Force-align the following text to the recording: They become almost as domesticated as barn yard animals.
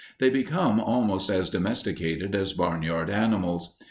They 0.17 0.31
become 0.31 0.79
almost 0.79 1.29
as 1.29 1.51
domesticated 1.51 2.33
as 2.33 2.53
barn 2.53 2.81
yard 2.81 3.11
animals. 3.11 3.77